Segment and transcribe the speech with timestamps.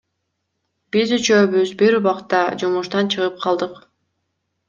[0.95, 3.77] Биз үчөөбүз бир убакта жумуштан чыгып калдык.